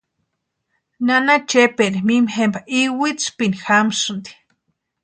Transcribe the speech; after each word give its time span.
Nana 1.05 1.35
Chepaeri 1.49 1.99
mimi 2.07 2.31
jempa 2.35 2.59
iwitsïpini 2.79 3.57
jamasïnti. 3.63 4.31